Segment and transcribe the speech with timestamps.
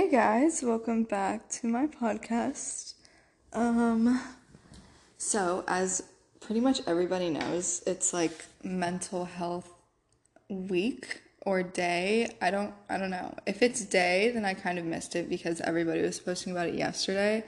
[0.00, 2.94] Hey guys, welcome back to my podcast.
[3.52, 4.18] Um
[5.18, 6.02] so as
[6.40, 9.70] pretty much everybody knows, it's like mental health
[10.48, 12.34] week or day.
[12.40, 13.34] I don't I don't know.
[13.44, 16.76] If it's day, then I kind of missed it because everybody was posting about it
[16.76, 17.44] yesterday.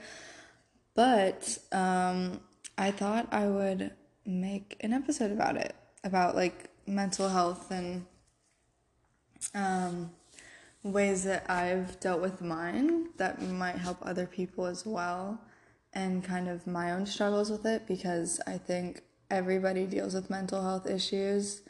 [0.93, 2.39] But um
[2.77, 3.93] I thought I would
[4.27, 5.73] make an episode about it,
[6.03, 8.05] about like mental health and
[9.55, 10.11] um
[10.83, 15.39] ways that I've dealt with mine that might help other people as well
[15.93, 19.01] and kind of my own struggles with it because I think
[19.31, 21.61] everybody deals with mental health issues.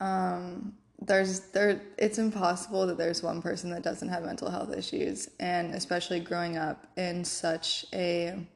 [0.00, 5.28] Um, there's there it's impossible that there's one person that doesn't have mental health issues
[5.40, 8.46] and especially growing up in such a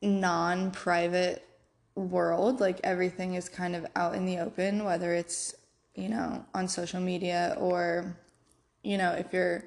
[0.00, 1.46] non-private
[1.94, 5.54] world like everything is kind of out in the open whether it's
[5.94, 8.16] you know, on social media or,
[8.82, 9.64] you know, if you're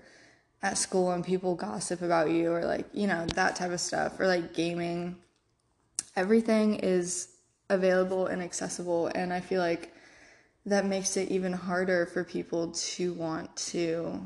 [0.62, 4.20] at school and people gossip about you or like, you know, that type of stuff
[4.20, 5.16] or like gaming.
[6.16, 7.30] Everything is
[7.70, 9.08] available and accessible.
[9.08, 9.94] And I feel like
[10.66, 14.20] that makes it even harder for people to want to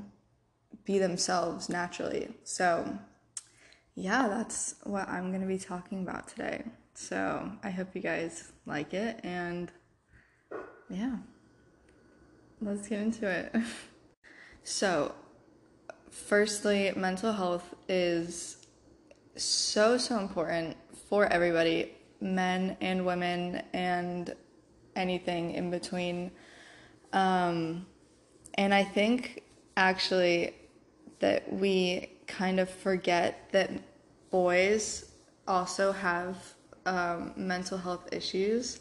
[0.86, 2.30] be themselves naturally.
[2.44, 2.98] So,
[3.96, 6.64] yeah, that's what I'm going to be talking about today.
[6.94, 9.72] So, I hope you guys like it and
[10.90, 11.18] yeah
[12.62, 13.56] let's get into it.
[14.64, 15.14] so,
[16.10, 18.58] firstly, mental health is
[19.36, 20.78] so, so important
[21.10, 24.36] for everybody men and women and
[24.96, 26.32] anything in between.
[27.14, 27.86] Um,
[28.56, 29.44] and I think
[29.76, 30.54] actually
[31.20, 33.72] that we kind of forget that
[34.30, 35.12] boys
[35.48, 36.38] also have
[36.86, 38.80] um, mental health issues.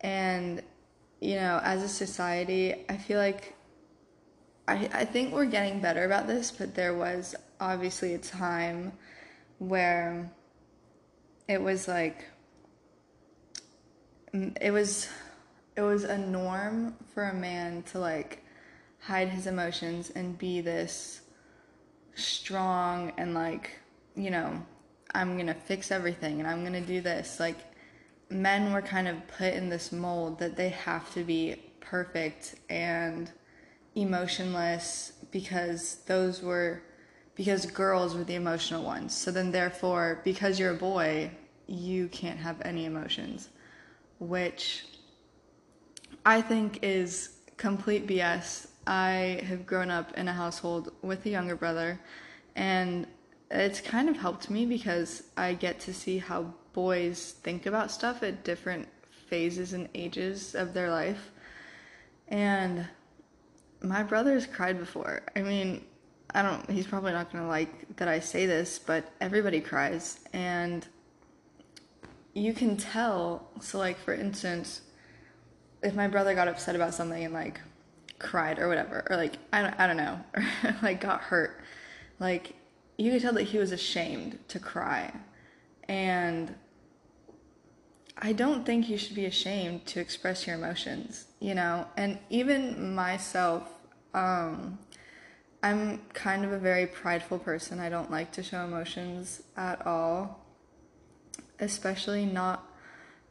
[0.00, 0.62] And
[1.20, 3.54] you know, as a society, I feel like
[4.66, 8.92] I, I think we're getting better about this, but there was obviously a time
[9.58, 10.30] where
[11.48, 12.24] it was like
[14.32, 15.08] mm, it was
[15.76, 18.42] it was a norm for a man to like
[19.00, 21.20] hide his emotions and be this
[22.14, 23.78] strong and like
[24.14, 24.64] you know
[25.14, 27.40] i'm gonna fix everything and i'm gonna do this.
[27.40, 27.56] Like
[28.30, 33.30] men were kind of put in this mold that they have to be perfect and
[33.94, 36.82] emotionless because those were
[37.34, 39.16] because girls were the emotional ones.
[39.16, 41.30] So then therefore because you're a boy,
[41.66, 43.48] you can't have any emotions,
[44.18, 44.84] which
[46.24, 48.68] I think is complete BS.
[48.86, 52.00] I have grown up in a household with a younger brother
[52.56, 53.06] and
[53.50, 58.22] it's kind of helped me because I get to see how boys think about stuff
[58.22, 58.88] at different
[59.28, 61.30] phases and ages of their life.
[62.28, 62.86] And
[63.82, 65.22] my brother's cried before.
[65.34, 65.84] I mean,
[66.34, 70.20] I don't, he's probably not gonna like that I say this, but everybody cries.
[70.32, 70.86] And
[72.34, 73.48] you can tell.
[73.60, 74.82] So, like, for instance,
[75.82, 77.60] if my brother got upset about something and, like,
[78.18, 80.44] cried or whatever, or, like, I don't, I don't know, or,
[80.82, 81.60] like, got hurt,
[82.18, 82.54] like,
[82.98, 85.12] you could tell that he was ashamed to cry
[85.90, 86.54] and
[88.16, 91.84] I don't think you should be ashamed to express your emotions, you know?
[91.96, 93.68] And even myself,
[94.14, 94.78] um,
[95.64, 97.80] I'm kind of a very prideful person.
[97.80, 100.46] I don't like to show emotions at all,
[101.58, 102.64] especially not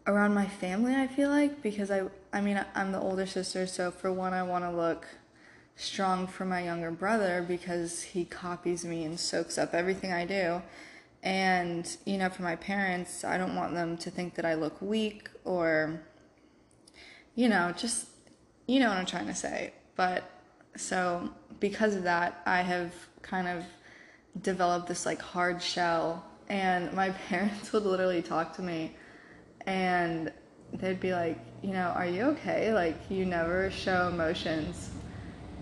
[0.05, 2.01] around my family, I feel like, because I,
[2.33, 5.07] I mean, I'm the older sister, so for one, I want to look
[5.77, 10.61] strong for my younger brother because he copies me and soaks up everything I do.
[11.21, 14.81] And, you know, for my parents, I don't want them to think that I look
[14.81, 16.01] weak or,
[17.35, 18.07] you know, just,
[18.67, 19.73] you know what I'm trying to say.
[19.95, 20.23] But
[20.77, 23.65] so because of that, I have kind of
[24.41, 26.25] developed this like hard shell.
[26.47, 28.95] And my parents would literally talk to me
[29.65, 30.31] and
[30.73, 32.73] they'd be like, you know, are you okay?
[32.73, 34.89] Like, you never show emotions,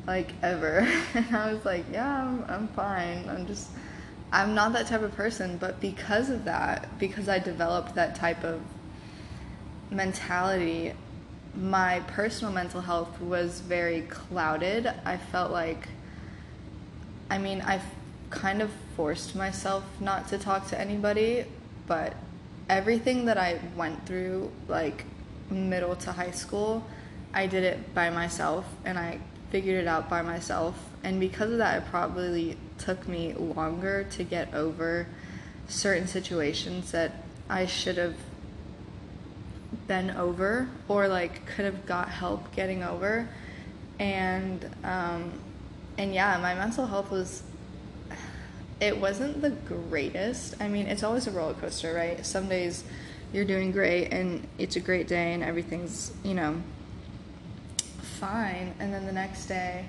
[0.06, 0.88] like, ever.
[1.15, 3.27] And I was like, yeah, I'm, I'm fine.
[3.27, 3.69] I'm just
[4.31, 8.44] I'm not that type of person, but because of that, because I developed that type
[8.44, 8.62] of
[9.89, 10.94] mentality,
[11.56, 14.91] my personal mental health was very clouded.
[15.06, 15.88] I felt like,
[17.29, 17.81] I mean, I
[18.29, 21.45] kind of forced myself not to talk to anybody,
[21.88, 22.13] but
[22.69, 25.06] everything that I went through, like
[25.50, 26.85] middle to high school,
[27.33, 29.19] I did it by myself and I
[29.51, 30.77] figured it out by myself.
[31.03, 32.57] And because of that, I probably
[32.88, 35.06] took me longer to get over
[35.68, 37.12] certain situations that
[37.50, 38.16] I should have
[39.89, 43.28] been over or like could have got help getting over.
[44.00, 45.34] And um,
[45.98, 47.44] and yeah, my mental health was
[48.80, 50.56] it wasn't the greatest.
[50.62, 52.25] I mean, it's always a roller coaster, right?
[52.25, 52.86] Some days
[53.34, 56.62] you're doing great and it's a great day and everything's, you know,
[58.18, 58.74] fine.
[58.80, 59.88] And then the next day,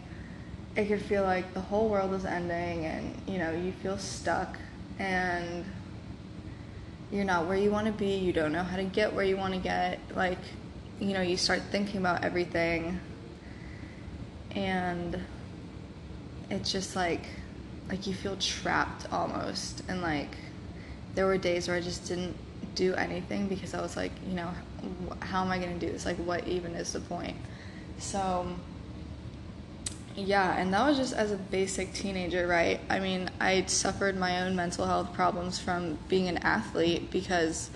[0.79, 4.57] it could feel like the whole world is ending and, you know, you feel stuck
[5.01, 5.65] and
[7.11, 8.15] you're not where you want to be.
[8.15, 9.99] You don't know how to get where you want to get.
[10.15, 10.39] Like,
[11.01, 13.01] you know, you start thinking about everything
[14.53, 15.19] and
[16.49, 17.27] it's just like,
[17.89, 20.37] like you feel trapped almost and like
[21.17, 22.37] there were days where I just didn't
[22.77, 24.53] do anything because I was like, you know,
[25.19, 26.07] how am I going to do this?
[26.07, 27.37] Like what even is the point?
[27.99, 28.47] So
[30.19, 32.81] yeah, and that was just as a basic teenager, right?
[32.91, 37.71] I mean, I suffered my own mental health problems from being an athlete because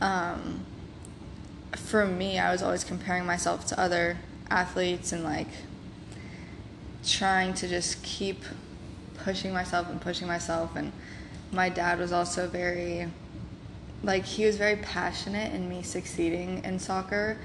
[0.00, 0.64] um,
[1.76, 4.16] for me, I was always comparing myself to other
[4.50, 5.48] athletes and like
[7.04, 8.42] trying to just keep
[9.18, 10.92] pushing myself and pushing myself and
[11.52, 13.06] my dad was also very
[14.02, 17.36] like he was very passionate in me succeeding in soccer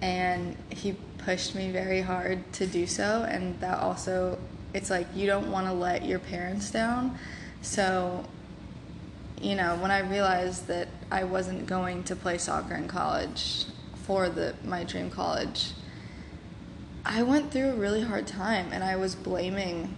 [0.00, 0.96] and he
[1.28, 4.38] pushed me very hard to do so and that also
[4.72, 7.14] it's like you don't want to let your parents down
[7.60, 8.24] so
[9.38, 13.66] you know when i realized that i wasn't going to play soccer in college
[14.06, 15.72] for the my dream college
[17.04, 19.94] i went through a really hard time and i was blaming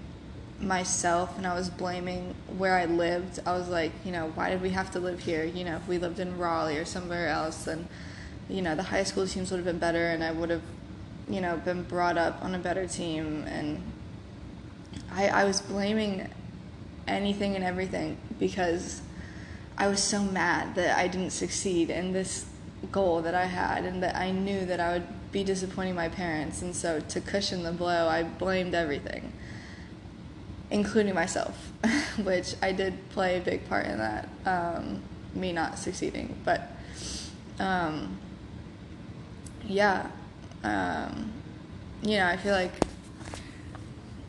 [0.61, 3.41] myself and I was blaming where I lived.
[3.47, 5.43] I was like, you know, why did we have to live here?
[5.44, 7.88] You know, if we lived in Raleigh or somewhere else, then,
[8.47, 10.61] you know, the high school teams would have been better and I would have,
[11.31, 13.44] you know, been brought up on a better team.
[13.47, 13.82] And
[15.12, 16.29] I, I was blaming
[17.06, 19.00] anything and everything because
[19.79, 22.47] I was so mad that I didn't succeed in this
[22.93, 26.62] goal that I had and that I knew that I would be disappointing my parents.
[26.62, 29.33] And so to cushion the blow, I blamed everything
[30.71, 31.73] including myself,
[32.23, 35.03] which I did play a big part in that, um,
[35.35, 36.37] me not succeeding.
[36.44, 36.71] But
[37.59, 38.19] um,
[39.67, 40.11] yeah,
[40.65, 41.33] um,
[42.03, 42.73] you know, I feel like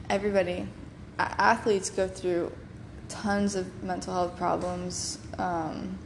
[0.10, 0.68] everybody,
[1.18, 2.51] athletes go through
[3.10, 5.19] tons of mental health problems.
[5.38, 5.98] Um,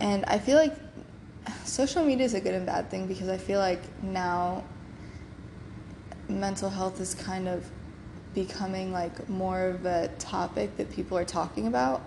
[0.00, 0.74] and I feel like
[1.64, 4.64] social media is a good and bad thing because I feel like now
[6.28, 7.64] mental health is kind of
[8.34, 12.02] becoming like more of a topic that people are talking about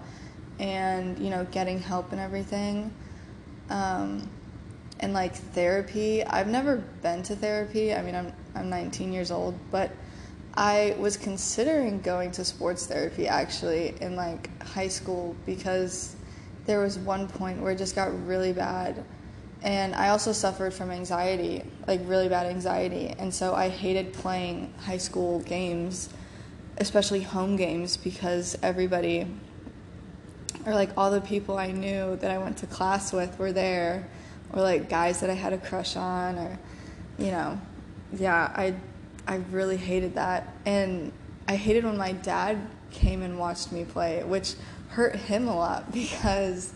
[0.60, 2.94] and you know getting help and everything
[3.70, 4.30] um,
[5.00, 7.94] and like therapy i've never been to therapy.
[7.94, 9.92] I mean i'm i'm 19 years old but
[10.56, 16.16] i was considering going to sports therapy actually in like high school because
[16.66, 19.04] there was one point where it just got really bad.
[19.64, 23.08] And I also suffered from anxiety, like really bad anxiety.
[23.18, 26.10] And so I hated playing high school games
[26.80, 29.28] especially home games because everybody
[30.66, 34.08] or like all the people I knew that I went to class with were there
[34.54, 36.60] or like guys that I had a crush on or
[37.18, 37.60] you know
[38.14, 38.76] yeah I
[39.28, 41.12] I really hated that and
[41.48, 42.58] I hated when my dad
[42.92, 44.56] came and watched me play which
[44.90, 46.74] hurt him a lot because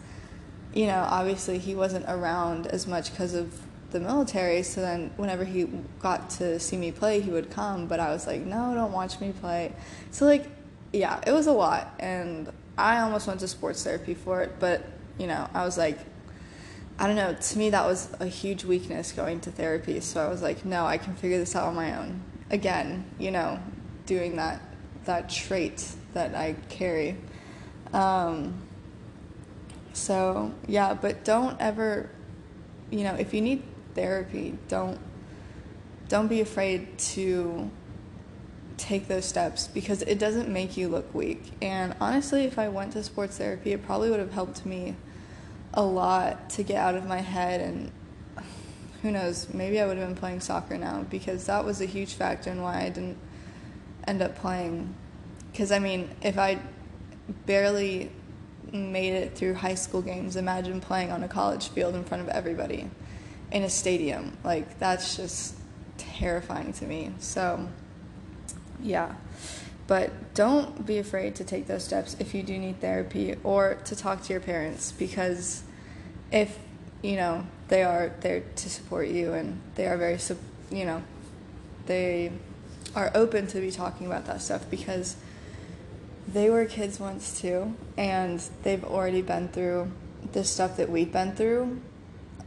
[0.74, 3.60] you know obviously he wasn't around as much because of
[3.94, 4.62] the military.
[4.64, 5.66] So then, whenever he
[6.00, 7.88] got to see me play, he would come.
[7.88, 9.72] But I was like, no, don't watch me play.
[10.12, 10.46] So, like,
[10.92, 11.96] yeah, it was a lot.
[12.00, 14.56] And I almost went to sports therapy for it.
[14.60, 14.84] But,
[15.18, 16.00] you know, I was like,
[17.00, 17.34] I don't know.
[17.34, 20.00] To me, that was a huge weakness going to therapy.
[20.00, 22.22] So I was like, no, I can figure this out on my own.
[22.50, 23.60] Again, you know,
[24.06, 24.62] doing that
[25.06, 27.18] that trait that I carry.
[27.94, 28.62] Um,
[29.94, 32.10] so yeah, but don't ever,
[32.90, 34.58] you know, if you need therapy.
[34.68, 35.00] Don't
[36.10, 37.72] don't be afraid to
[38.78, 41.52] take those steps because it doesn't make you look weak.
[41.62, 44.96] And honestly, if I went to sports therapy, it probably would have helped me
[45.74, 47.92] a lot to get out of my head and
[49.02, 52.14] who knows, maybe I would have been playing soccer now because that was a huge
[52.14, 53.18] factor in why I didn't
[54.08, 54.96] end up playing.
[55.52, 56.60] Because I mean, if I
[57.46, 58.12] barely
[58.72, 62.30] made it through high school games, imagine playing on a college field in front of
[62.30, 62.90] everybody
[63.52, 64.38] in a stadium.
[64.44, 65.56] Like that's just
[65.98, 67.12] terrifying to me.
[67.20, 67.68] So
[68.82, 69.16] yeah.
[69.86, 73.96] But don't be afraid to take those steps if you do need therapy or to
[73.96, 75.64] talk to your parents because
[76.32, 76.58] if
[77.02, 80.18] you know they are there to support you and they are very
[80.72, 81.04] you know
[81.86, 82.32] they
[82.96, 85.18] are open to be talking about that stuff because
[86.28, 89.92] they were kids once too and they've already been through
[90.32, 91.80] the stuff that we've been through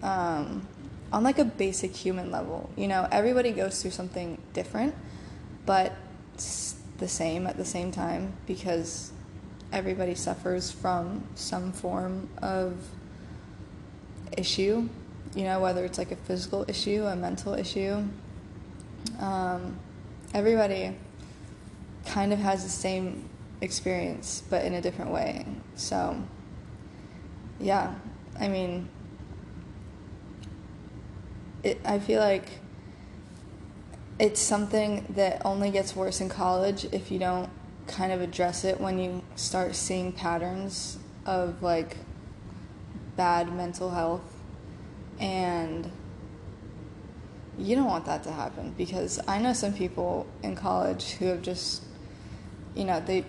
[0.02, 0.66] um,
[1.12, 2.70] on like a basic human level.
[2.76, 4.94] You know, everybody goes through something different,
[5.64, 5.92] but
[6.98, 9.12] the same at the same time because
[9.72, 12.76] everybody suffers from some form of
[14.36, 14.88] issue,
[15.34, 18.02] you know, whether it's like a physical issue, a mental issue.
[19.18, 19.78] Um,
[20.34, 20.96] everybody
[22.06, 23.28] kind of has the same
[23.60, 25.46] experience, but in a different way.
[25.74, 26.22] So,
[27.60, 27.94] yeah,
[28.38, 28.88] I mean,
[31.62, 32.48] it, I feel like
[34.18, 37.50] it's something that only gets worse in college if you don't
[37.86, 41.98] kind of address it when you start seeing patterns of like
[43.16, 44.22] bad mental health.
[45.18, 45.90] And
[47.58, 51.40] you don't want that to happen because I know some people in college who have
[51.40, 51.82] just
[52.74, 53.24] you know they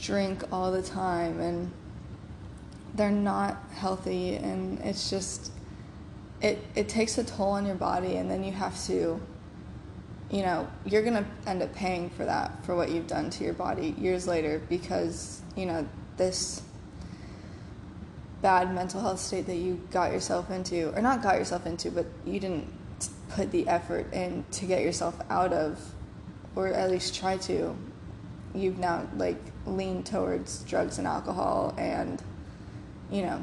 [0.00, 1.70] drink all the time and
[2.94, 4.36] they're not healthy.
[4.36, 5.52] And it's just
[6.42, 9.20] it it takes a toll on your body and then you have to
[10.30, 13.44] you know, you're going to end up paying for that, for what you've done to
[13.44, 16.62] your body years later because, you know, this
[18.42, 22.06] bad mental health state that you got yourself into, or not got yourself into, but
[22.26, 22.68] you didn't
[23.30, 25.80] put the effort in to get yourself out of,
[26.54, 27.74] or at least try to,
[28.54, 32.22] you've now, like, leaned towards drugs and alcohol and,
[33.10, 33.42] you know,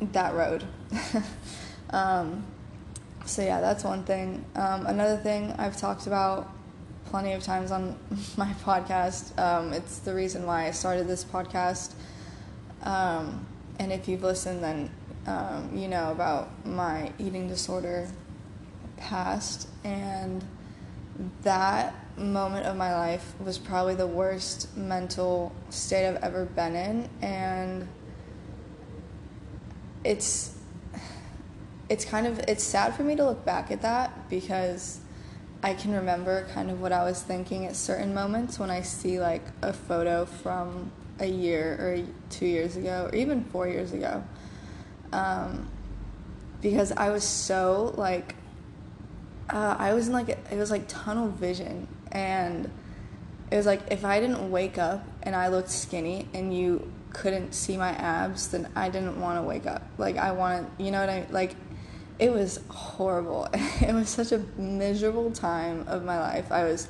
[0.00, 0.64] that road.
[1.90, 2.44] um,
[3.24, 4.44] so yeah, that's one thing.
[4.54, 6.52] Um, another thing I've talked about
[7.06, 7.98] plenty of times on
[8.36, 9.38] my podcast.
[9.38, 11.92] Um, it's the reason why I started this podcast.
[12.82, 13.46] Um,
[13.78, 14.90] and if you've listened, then
[15.26, 18.08] um, you know about my eating disorder
[18.96, 19.68] past.
[19.84, 20.44] And
[21.42, 27.08] that moment of my life was probably the worst mental state I've ever been in.
[27.22, 27.88] And
[30.04, 30.56] it's
[31.90, 35.00] it's kind of it's sad for me to look back at that because
[35.62, 39.20] I can remember kind of what I was thinking at certain moments when I see
[39.20, 44.24] like a photo from a year or two years ago or even four years ago.
[45.12, 45.68] Um,
[46.62, 48.36] because I was so like,
[49.50, 51.88] uh, I was in like, it was like tunnel vision.
[52.12, 52.70] And
[53.50, 57.52] it was like, if I didn't wake up and I looked skinny and you couldn't
[57.52, 59.82] see my abs, then I didn't want to wake up.
[59.98, 61.32] Like, I wanted, you know what I mean?
[61.32, 61.56] Like,
[62.20, 63.48] it was horrible.
[63.80, 66.52] It was such a miserable time of my life.
[66.52, 66.86] I was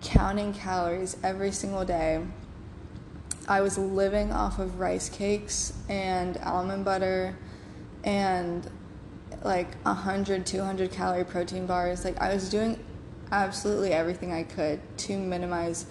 [0.00, 2.24] counting calories every single day.
[3.46, 7.36] I was living off of rice cakes and almond butter
[8.04, 8.68] and
[9.42, 12.04] like 100, 200 calorie protein bars.
[12.04, 12.82] Like, I was doing
[13.30, 15.84] absolutely everything I could to minimize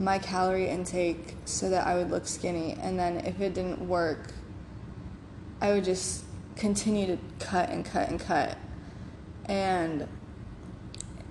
[0.00, 2.76] my calorie intake so that I would look skinny.
[2.80, 4.32] And then if it didn't work,
[5.60, 6.25] I would just
[6.56, 8.56] continue to cut and cut and cut.
[9.44, 10.08] And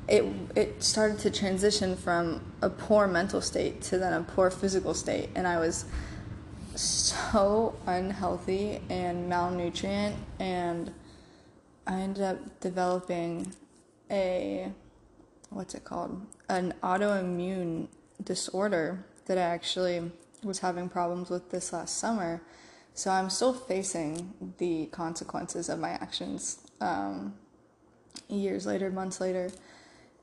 [0.08, 0.24] it
[0.56, 5.30] it started to transition from a poor mental state to then a poor physical state
[5.36, 5.86] and I was
[6.76, 10.94] so unhealthy and malnutrient and
[11.88, 13.54] I ended up developing
[14.12, 14.72] a
[15.50, 16.22] what's it called?
[16.50, 17.88] An autoimmune
[18.24, 20.12] disorder that I actually
[20.44, 22.42] was having problems with this last summer
[22.96, 27.34] so I'm still facing the consequences of my actions um,
[28.30, 29.52] years later, months later.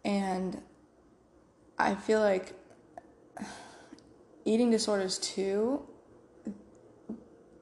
[0.06, 0.62] And
[1.78, 2.54] I feel like
[4.46, 5.82] eating disorders too,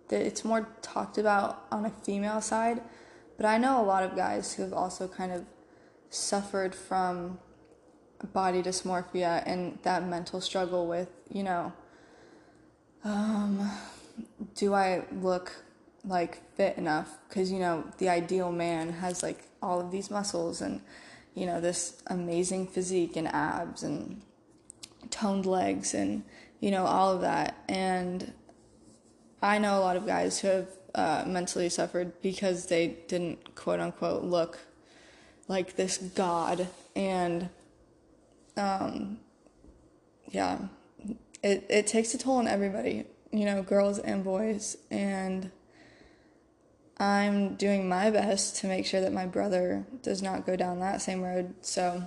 [0.08, 2.80] it's more talked about on a female side.
[3.36, 5.44] But I know a lot of guys who have also kind of
[6.08, 7.40] suffered from
[8.32, 11.72] body dysmorphia and that mental struggle with, you know,
[13.02, 13.68] um,
[14.54, 15.52] do I look
[16.04, 17.18] like fit enough?
[17.28, 20.80] Because, you know, the ideal man has like all of these muscles and,
[21.34, 24.22] you know, this amazing physique and abs and
[25.10, 26.24] toned legs and,
[26.60, 27.62] you know, all of that.
[27.68, 28.32] And
[29.42, 33.80] I know a lot of guys who have uh, mentally suffered because they didn't quote
[33.80, 34.58] unquote look
[35.48, 36.68] like this god.
[36.96, 37.48] And,
[38.56, 39.18] um,
[40.30, 40.58] yeah,
[41.42, 44.76] it, it takes a toll on everybody you know, girls and boys.
[44.90, 45.50] And
[46.98, 51.00] I'm doing my best to make sure that my brother does not go down that
[51.00, 51.54] same road.
[51.62, 52.04] So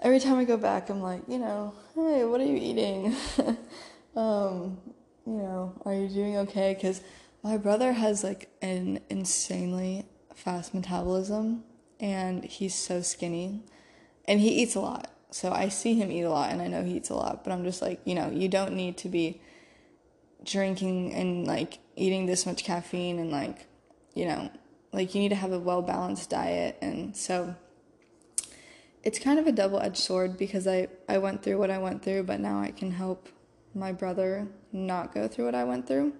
[0.00, 3.16] every time I go back, I'm like, you know, hey, what are you eating?
[4.16, 4.78] um,
[5.26, 6.74] you know, are you doing okay?
[6.74, 7.00] Because
[7.42, 11.64] my brother has like an insanely fast metabolism
[12.00, 13.62] and he's so skinny
[14.26, 15.10] and he eats a lot.
[15.30, 17.52] So I see him eat a lot and I know he eats a lot, but
[17.52, 19.40] I'm just like, you know, you don't need to be
[20.44, 23.66] drinking and like eating this much caffeine and like
[24.14, 24.50] you know
[24.92, 27.54] like you need to have a well balanced diet and so
[29.02, 32.24] it's kind of a double-edged sword because I I went through what I went through,
[32.24, 33.28] but now I can help
[33.74, 36.12] my brother not go through what I went through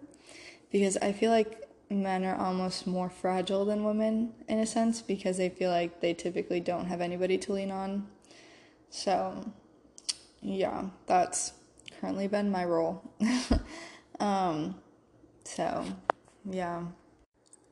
[0.71, 5.37] because I feel like men are almost more fragile than women in a sense because
[5.37, 8.09] they feel like they typically don't have anybody to lean on.
[8.89, 9.53] So,
[10.41, 11.53] yeah, that's
[12.01, 13.13] currently been my role.
[14.23, 14.77] um,
[15.43, 15.85] so,
[16.49, 16.85] yeah.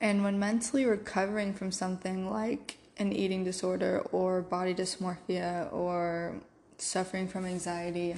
[0.01, 6.41] And when mentally recovering from something like an eating disorder or body dysmorphia or
[6.77, 8.17] suffering from anxiety,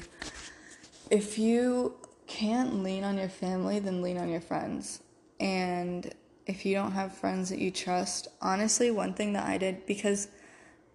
[1.10, 1.94] if you
[2.26, 5.02] can't lean on your family, then lean on your friends.
[5.38, 6.10] And
[6.46, 10.28] if you don't have friends that you trust, honestly, one thing that I did because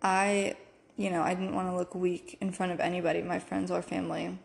[0.01, 0.55] I,
[0.95, 3.83] you know, I didn't want to look weak in front of anybody, my friends or
[3.83, 4.39] family.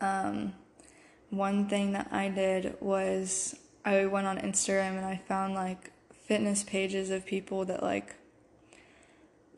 [0.00, 0.54] Um,
[1.36, 5.92] one thing that I did was I went on Instagram and I found like
[6.26, 8.16] fitness pages of people that like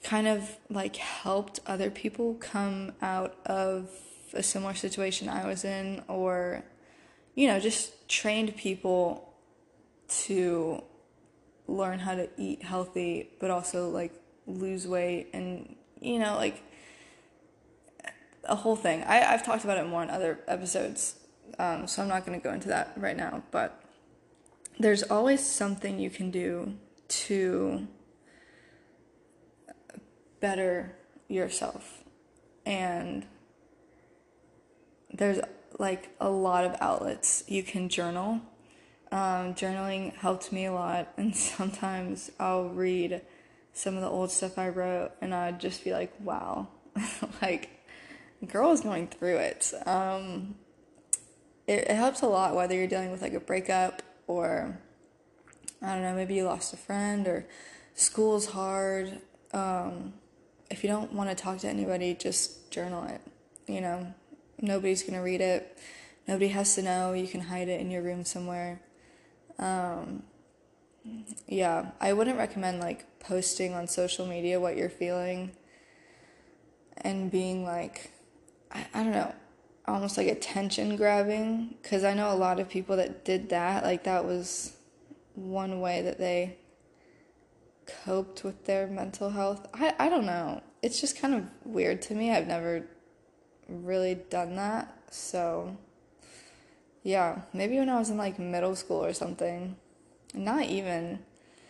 [0.04, 3.90] kind of like helped other people come out of
[4.34, 6.62] a similar situation I was in or
[7.34, 9.34] you know just trained people
[10.08, 10.82] to
[11.66, 14.12] learn how to eat healthy but also like
[14.46, 16.62] lose weight and you know like
[18.44, 19.02] a whole thing.
[19.02, 21.16] I, i've talked about it more in other episodes
[21.58, 23.82] um, so i'm not going to go into that right now but
[24.78, 26.74] there's always something you can do
[27.08, 27.88] to
[30.40, 30.94] better
[31.28, 32.04] yourself.
[32.64, 33.26] And
[35.12, 35.40] there's
[35.78, 38.40] like a lot of outlets you can journal.
[39.10, 43.22] Um, journaling helped me a lot, and sometimes I'll read
[43.72, 46.68] some of the old stuff I wrote, and I'd just be like, wow,
[47.42, 47.70] like,
[48.46, 49.72] girl is going through it.
[49.86, 50.56] Um,
[51.68, 51.88] it.
[51.88, 54.78] It helps a lot whether you're dealing with like a breakup or
[55.80, 57.46] I don't know, maybe you lost a friend or
[57.94, 59.20] school's hard.
[59.52, 60.14] Um,
[60.70, 63.20] if you don't want to talk to anybody, just journal it.
[63.70, 64.14] You know,
[64.60, 65.78] nobody's going to read it.
[66.26, 67.12] Nobody has to know.
[67.12, 68.80] You can hide it in your room somewhere.
[69.58, 70.24] Um,
[71.46, 75.52] yeah, I wouldn't recommend like posting on social media what you're feeling
[76.98, 78.10] and being like,
[78.72, 79.32] I, I don't know,
[79.88, 81.76] almost like attention grabbing.
[81.82, 84.76] Because I know a lot of people that did that, like, that was
[85.34, 86.56] one way that they
[88.04, 89.66] coped with their mental health.
[89.74, 90.62] I, I don't know.
[90.82, 92.32] It's just kind of weird to me.
[92.32, 92.86] I've never
[93.68, 94.94] really done that.
[95.10, 95.76] So,
[97.02, 99.76] yeah, maybe when I was in like middle school or something.
[100.34, 101.20] Not even.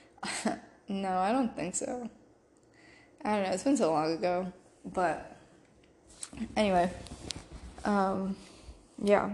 [0.89, 2.11] no, I don't think so.
[3.25, 3.51] I don't know.
[3.51, 4.53] It's been so long ago.
[4.85, 5.37] But
[6.57, 6.91] anyway,
[7.85, 8.37] um,
[9.03, 9.31] yeah.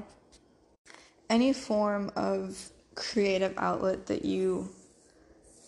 [1.30, 4.68] Any form of creative outlet that you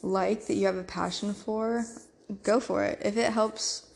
[0.02, 1.84] like, that you have a passion for,
[2.42, 3.00] go for it.
[3.04, 3.86] If it helps,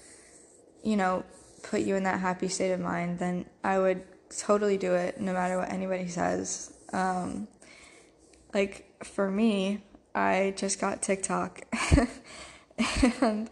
[0.82, 1.24] you know,
[1.62, 4.02] put you in that happy state of mind, then I would
[4.36, 6.72] totally do it no matter what anybody says.
[6.92, 7.48] Um,
[8.54, 9.82] like for me,
[10.14, 11.62] I just got TikTok
[13.22, 13.50] and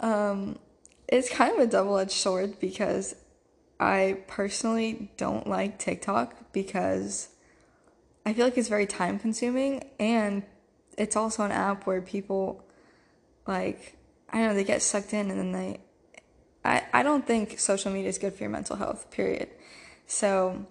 [0.00, 0.58] um,
[1.08, 3.14] it's kind of a double edged sword because
[3.82, 7.30] I personally don't like TikTok because
[8.24, 10.44] I feel like it's very time consuming and
[10.96, 12.64] it's also an app where people
[13.44, 13.96] like
[14.30, 15.80] I don't know, they get sucked in and then they
[16.64, 19.48] I, I don't think social media is good for your mental health, period.
[20.06, 20.64] So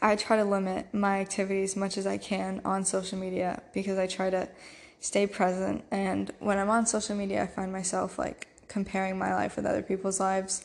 [0.00, 3.98] I try to limit my activity as much as I can on social media because
[3.98, 4.48] I try to
[5.00, 9.56] stay present and when I'm on social media I find myself like comparing my life
[9.56, 10.64] with other people's lives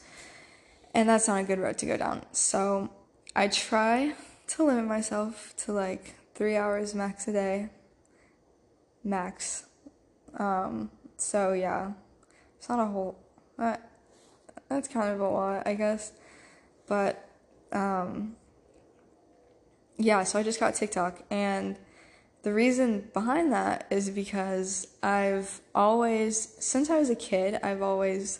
[0.94, 2.24] and that's not a good road to go down.
[2.32, 2.90] So
[3.36, 4.16] I try
[4.48, 7.70] to limit myself to like three hours max a day.
[9.04, 9.66] Max.
[10.38, 11.92] Um, so yeah,
[12.58, 13.18] it's not a whole.
[13.58, 13.78] Uh,
[14.70, 16.14] that's kind of a lot, I guess.
[16.88, 17.28] But
[17.72, 18.36] um,
[19.98, 21.78] yeah, so I just got TikTok, and
[22.44, 28.40] the reason behind that is because I've always, since I was a kid, I've always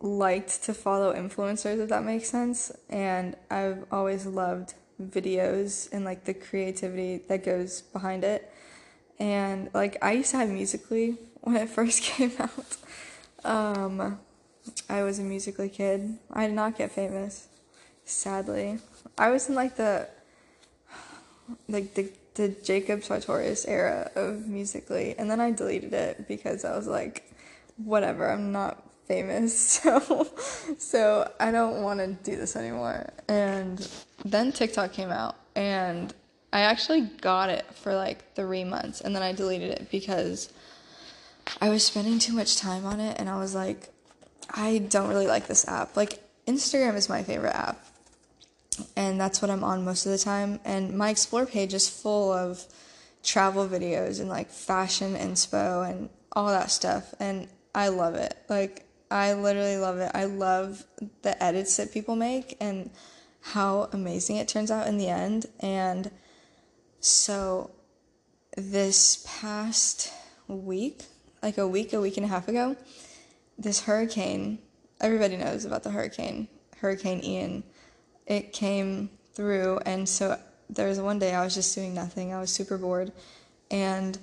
[0.00, 2.72] liked to follow influencers, if that makes sense.
[2.88, 8.52] And I've always loved videos and like the creativity that goes behind it.
[9.18, 12.76] And like I used to have Musical.ly when it first came out.
[13.44, 14.18] Um,
[14.88, 16.18] I was a Musical.ly kid.
[16.32, 17.48] I did not get famous,
[18.04, 18.78] sadly.
[19.16, 20.08] I was in like the
[21.68, 26.76] like the the Jacob Sartorius era of Musical.ly, and then I deleted it because I
[26.76, 27.32] was like,
[27.76, 30.28] whatever, I'm not famous, so
[30.78, 33.10] so I don't want to do this anymore.
[33.28, 33.86] And
[34.24, 36.14] then TikTok came out, and
[36.52, 40.52] I actually got it for like three months, and then I deleted it because
[41.60, 43.88] I was spending too much time on it, and I was like,
[44.50, 45.96] I don't really like this app.
[45.96, 47.84] Like Instagram is my favorite app.
[48.96, 50.60] And that's what I'm on most of the time.
[50.64, 52.64] And my explore page is full of
[53.22, 57.12] travel videos and like fashion inspo and all that stuff.
[57.18, 58.36] And I love it.
[58.48, 60.10] Like I literally love it.
[60.14, 60.84] I love
[61.22, 62.90] the edits that people make and
[63.40, 65.46] how amazing it turns out in the end.
[65.60, 66.10] And
[67.00, 67.70] so
[68.56, 70.12] this past
[70.46, 71.02] week,
[71.42, 72.76] like a week, a week and a half ago,
[73.56, 74.58] this hurricane,
[75.00, 77.64] everybody knows about the hurricane, Hurricane Ian.
[78.26, 82.32] It came through, and so there was one day I was just doing nothing.
[82.32, 83.12] I was super bored,
[83.70, 84.18] and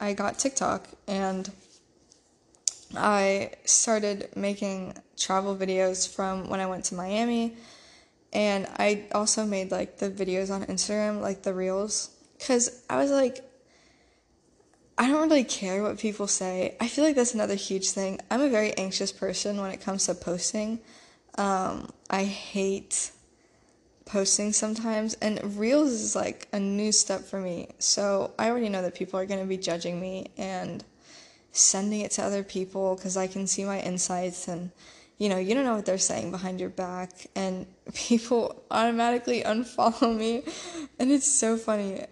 [0.00, 1.50] I got TikTok and
[2.96, 7.56] I started making travel videos from when I went to Miami.
[8.32, 13.10] And I also made like the videos on Instagram, like the reels, because I was
[13.10, 13.44] like,
[14.96, 16.76] I don't really care what people say.
[16.80, 18.20] I feel like that's another huge thing.
[18.30, 20.80] I'm a very anxious person when it comes to posting.
[21.36, 23.10] Um, I hate
[24.04, 27.68] posting sometimes, and Reels is like a new step for me.
[27.78, 30.84] So I already know that people are going to be judging me and
[31.52, 34.70] sending it to other people because I can see my insights and
[35.22, 40.16] you know, you don't know what they're saying behind your back, and people automatically unfollow
[40.16, 40.42] me,
[40.98, 42.04] and it's so funny.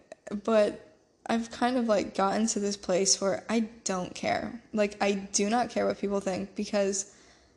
[0.45, 0.95] But
[1.27, 4.63] I've kind of like gotten to this place where I don't care.
[4.73, 7.13] Like, I do not care what people think because,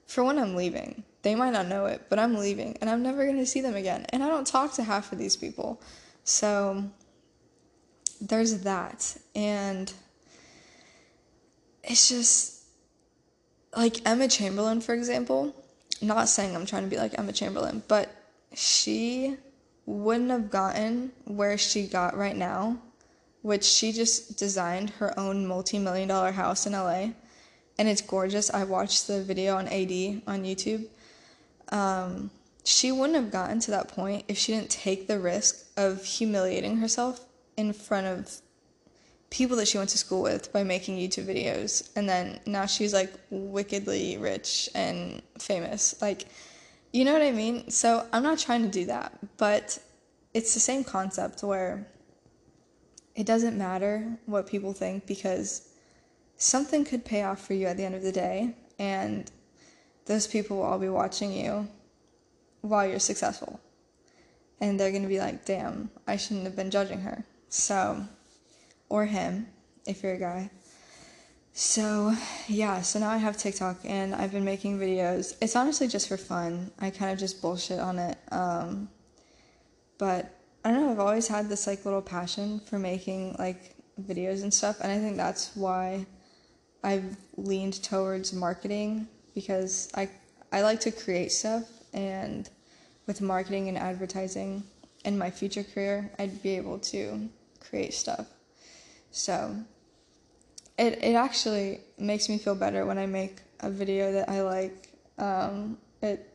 [0.07, 3.23] for when I'm leaving, they might not know it, but I'm leaving and I'm never
[3.23, 4.07] going to see them again.
[4.09, 5.79] And I don't talk to half of these people.
[6.23, 6.83] So,
[8.21, 9.17] there's that.
[9.35, 9.93] And
[11.83, 12.63] it's just
[13.75, 15.55] like Emma Chamberlain, for example.
[16.01, 18.13] Not saying I'm trying to be like Emma Chamberlain, but
[18.53, 19.37] she
[19.85, 22.77] wouldn't have gotten where she got right now
[23.43, 27.09] which she just designed her own multi million dollar house in LA.
[27.77, 28.51] And it's gorgeous.
[28.51, 30.87] I watched the video on AD on YouTube.
[31.69, 32.31] Um,
[32.63, 36.77] she wouldn't have gotten to that point if she didn't take the risk of humiliating
[36.77, 37.25] herself
[37.57, 38.41] in front of
[39.33, 41.89] people that she went to school with by making YouTube videos.
[41.95, 45.99] And then now she's like wickedly rich and famous.
[45.99, 46.25] Like,
[46.91, 47.71] you know what I mean?
[47.71, 49.79] So I'm not trying to do that, but
[50.35, 51.87] it's the same concept where
[53.15, 55.67] it doesn't matter what people think because
[56.37, 59.31] something could pay off for you at the end of the day, and
[60.05, 61.67] those people will all be watching you
[62.61, 63.59] while you're successful.
[64.61, 67.23] And they're going to be like, damn, I shouldn't have been judging her.
[67.49, 68.07] So,
[68.93, 69.47] or him,
[69.88, 70.51] if you're a guy.
[71.51, 72.13] So,
[72.47, 75.36] yeah, so now I have TikTok and I've been making videos.
[75.41, 76.69] It's honestly just for fun.
[76.77, 78.19] I kind of just bullshit on it.
[78.32, 78.89] Um,
[79.97, 84.43] but I don't know, I've always had this like little passion for making like videos
[84.43, 86.06] and stuff, and I think that's why
[86.84, 90.08] I've leaned towards marketing because I
[90.51, 92.47] I like to create stuff and
[93.08, 94.63] with marketing and advertising
[95.03, 97.27] in my future career, I'd be able to
[97.60, 98.27] create stuff.
[99.13, 99.56] So
[100.78, 104.89] it it actually makes me feel better when I make a video that I like.
[105.17, 106.34] Um, it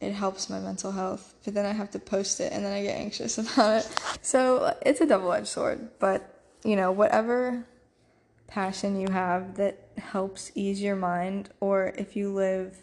[0.00, 1.34] it helps my mental health.
[1.44, 4.00] But then I have to post it and then I get anxious about it.
[4.22, 5.88] So it's a double edged sword.
[5.98, 7.66] But, you know, whatever
[8.46, 12.76] passion you have that helps ease your mind, or if you live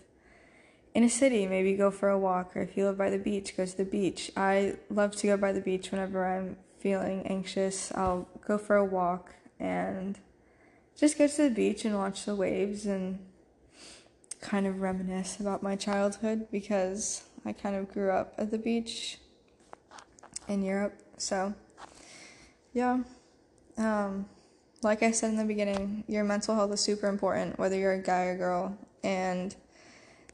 [0.93, 3.55] in a city, maybe go for a walk, or if you live by the beach,
[3.57, 4.31] go to the beach.
[4.37, 7.91] I love to go by the beach whenever I'm feeling anxious.
[7.95, 10.19] I'll go for a walk and
[10.95, 13.17] just go to the beach and watch the waves and
[14.39, 19.17] kind of reminisce about my childhood because I kind of grew up at the beach
[20.47, 20.93] in Europe.
[21.17, 21.55] So,
[22.71, 22.99] yeah.
[23.79, 24.27] Um,
[24.83, 28.03] like I said in the beginning, your mental health is super important, whether you're a
[28.03, 28.77] guy or girl.
[29.03, 29.55] And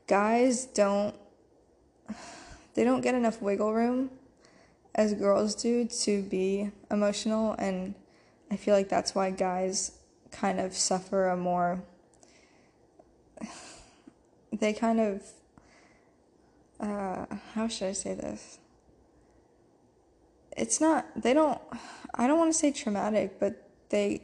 [0.05, 1.15] guys don't
[2.73, 4.09] they don't get enough wiggle room
[4.95, 7.95] as girls do to be emotional and
[8.49, 9.93] I feel like that's why guys
[10.31, 11.83] kind of suffer a more
[14.53, 15.23] they kind of
[16.79, 18.57] uh, how should I say this?
[20.57, 21.59] It's not they don't
[22.13, 24.23] I don't want to say traumatic, but they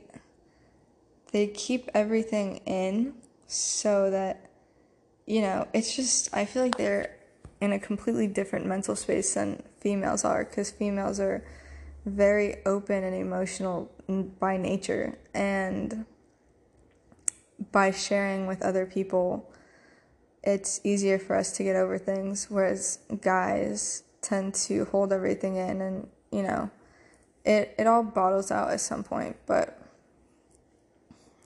[1.31, 3.13] they keep everything in
[3.47, 4.49] so that
[5.25, 7.15] you know, it's just I feel like they're
[7.61, 11.37] in a completely different mental space than females are cuz females are
[12.05, 13.77] very open and emotional
[14.39, 16.05] by nature and
[17.71, 19.27] by sharing with other people
[20.47, 25.81] it's easier for us to get over things, whereas guys tend to hold everything in
[25.81, 26.69] and, you know,
[27.43, 29.35] it, it all bottles out at some point.
[29.45, 29.77] But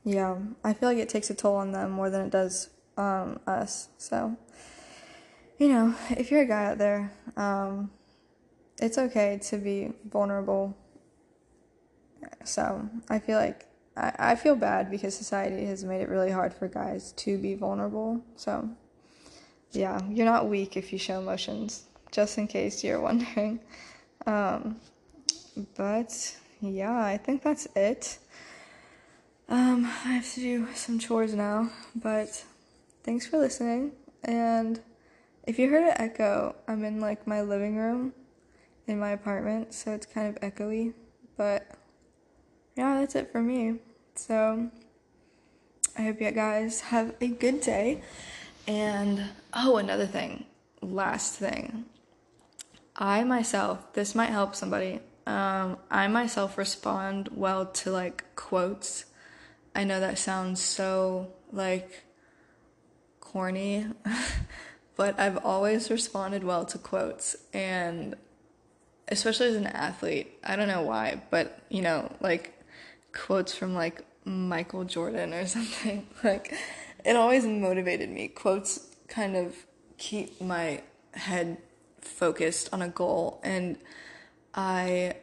[0.04, 3.40] yeah, I feel like it takes a toll on them more than it does um,
[3.48, 3.90] us.
[3.98, 4.38] So,
[5.58, 7.90] you know, if you're a guy out there, um,
[8.82, 10.76] it's okay to be vulnerable.
[12.44, 16.54] So, I feel like I, I feel bad because society has made it really hard
[16.54, 18.24] for guys to be vulnerable.
[18.36, 18.70] So,
[19.72, 23.60] yeah, you're not weak if you show emotions, just in case you're wondering.
[24.26, 24.78] Um,
[25.78, 28.18] but yeah, I think that's it.
[29.50, 32.44] Um, I have to do some chores now, but
[33.04, 33.92] thanks for listening.
[34.24, 34.80] And
[35.46, 38.14] if you heard an echo, I'm in like my living room
[38.88, 40.94] in my apartment, so it's kind of echoey.
[41.38, 41.68] But
[42.76, 43.80] yeah, that's it for me.
[44.16, 44.70] So
[45.98, 48.02] I hope you guys have a good day.
[48.68, 50.46] And oh, another thing,
[50.82, 51.86] last thing.
[52.96, 55.00] I myself, this might help somebody.
[55.26, 59.06] Um, I myself respond well to like quotes.
[59.74, 62.04] I know that sounds so like
[63.20, 63.88] corny,
[64.96, 68.16] but I've always responded well to quotes and
[69.12, 70.40] especially as an athlete.
[70.44, 72.54] I don't know why, but you know, like
[73.14, 76.08] quotes from like Michael Jordan or something.
[76.24, 76.54] Like
[77.06, 78.30] it always motivated me.
[78.30, 79.56] Quotes kind of
[79.98, 80.82] keep my
[81.14, 81.58] head
[82.00, 83.78] focused on a goal and
[84.56, 85.16] I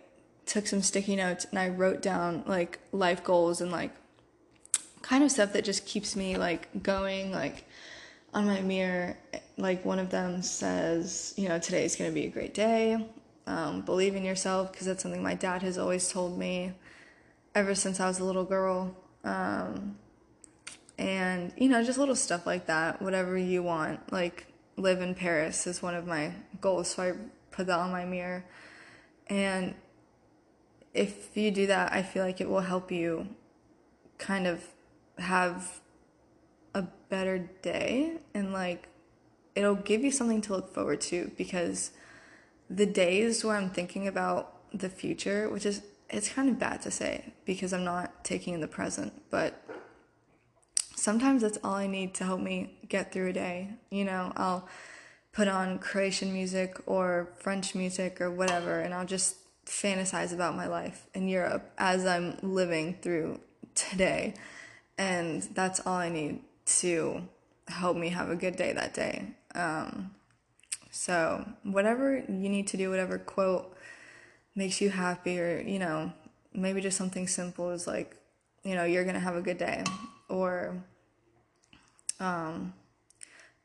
[0.47, 3.91] took some sticky notes and I wrote down like life goals and like
[5.03, 7.65] kind of stuff that just keeps me like going like
[8.35, 9.17] on my mirror
[9.57, 13.05] like one of them says you know today's going to be a great day
[13.49, 16.75] um, believe in yourself because that's something my dad has always told me
[17.55, 18.95] ever since i was a little girl.
[19.25, 19.97] Um,
[20.99, 24.13] and you know just little stuff like that whatever you want.
[24.13, 27.13] Like live in paris is one of my goals so i
[27.51, 28.45] put that on my mirror.
[29.29, 29.75] And
[30.93, 33.29] if you do that i feel like it will help you
[34.19, 34.65] kind of
[35.19, 35.81] have
[36.75, 38.89] a better day and like
[39.55, 41.93] it'll give you something to look forward to because
[42.71, 46.91] the days where I'm thinking about the future, which is it's kind of bad to
[46.91, 49.63] say because I'm not taking in the present, but
[50.97, 53.71] sometimes that's all I need to help me get through a day.
[53.91, 54.69] You know, I'll
[55.33, 60.67] put on Croatian music or French music or whatever, and I'll just fantasize about my
[60.67, 63.41] life in Europe as I'm living through
[63.75, 64.35] today.
[64.97, 66.41] And that's all I need
[66.81, 67.23] to
[67.69, 69.35] help me have a good day that day.
[69.55, 70.15] Um,
[70.99, 73.73] so, whatever you need to do, whatever quote
[74.57, 76.13] makes you happy, or, you know,
[76.53, 78.17] maybe just something simple is like,
[78.65, 79.85] you know, you're gonna have a good day,
[80.29, 80.83] or,
[82.19, 82.75] um,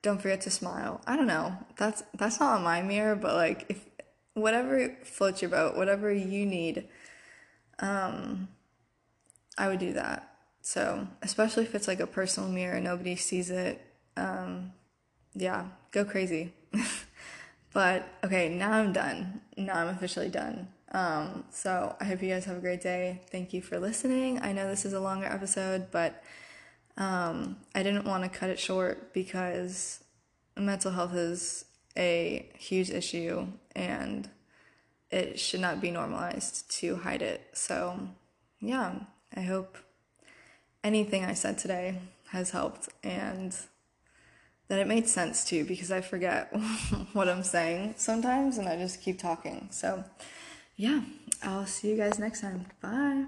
[0.04, 1.02] don't forget to smile.
[1.08, 1.58] I don't know.
[1.76, 3.84] That's that's not on my mirror, but like if
[4.36, 6.88] whatever floats your boat, whatever you need,
[7.80, 8.48] um,
[9.58, 10.36] I would do that.
[10.62, 13.82] So, especially if it's like a personal mirror, and nobody sees it.
[14.16, 14.74] Um,
[15.34, 16.54] yeah, go crazy.
[17.74, 19.42] but okay, now I'm done.
[19.58, 20.68] Now I'm officially done.
[20.92, 23.22] Um, so, I hope you guys have a great day.
[23.32, 24.40] Thank you for listening.
[24.42, 26.24] I know this is a longer episode, but
[26.98, 30.04] um, I didn't want to cut it short because
[30.56, 31.66] mental health is
[31.98, 34.30] a huge issue and
[35.10, 37.42] it should not be normalized to hide it.
[37.54, 38.00] So,
[38.60, 38.96] yeah,
[39.36, 39.78] I hope
[40.84, 43.56] anything I said today has helped and
[44.74, 46.52] that it made sense too because I forget
[47.14, 49.68] what I'm saying sometimes and I just keep talking.
[49.70, 50.04] So,
[50.78, 51.02] yeah,
[51.44, 52.66] I'll see you guys next time.
[52.82, 53.26] Bye.